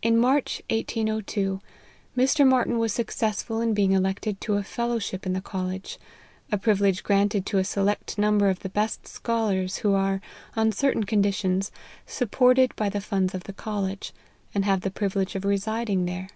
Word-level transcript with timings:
In 0.00 0.16
March 0.16 0.62
1802, 0.70 1.60
Mr. 2.16 2.46
Martyn 2.46 2.78
was 2.78 2.92
successful 2.92 3.60
in 3.60 3.74
being 3.74 3.90
elected 3.90 4.40
to 4.42 4.54
a 4.54 4.62
fellowship 4.62 5.26
in 5.26 5.32
the 5.32 5.40
college 5.40 5.98
a 6.52 6.56
privilege 6.56 7.02
granted 7.02 7.44
to 7.46 7.58
a 7.58 7.64
select 7.64 8.16
number 8.16 8.48
of 8.48 8.60
the 8.60 8.68
best 8.68 9.08
scholars, 9.08 9.78
who 9.78 9.92
are, 9.94 10.20
on 10.54 10.70
certain 10.70 11.02
conditions, 11.02 11.72
supported 12.06 12.76
by 12.76 12.88
the 12.88 13.00
funds 13.00 13.34
of 13.34 13.42
the 13.42 13.52
college, 13.52 14.12
and 14.54 14.64
have 14.64 14.82
the 14.82 14.88
privi 14.92 15.16
lege 15.16 15.34
of 15.34 15.44
residing 15.44 16.04
there. 16.04 16.28